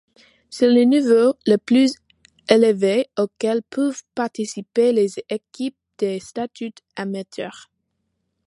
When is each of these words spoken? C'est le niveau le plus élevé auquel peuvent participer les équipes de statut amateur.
C'est 0.49 0.67
le 0.67 0.81
niveau 0.81 1.35
le 1.45 1.57
plus 1.57 1.93
élevé 2.49 3.05
auquel 3.19 3.61
peuvent 3.61 4.01
participer 4.15 4.91
les 4.93 5.13
équipes 5.29 5.77
de 5.99 6.17
statut 6.19 6.73
amateur. 6.95 7.69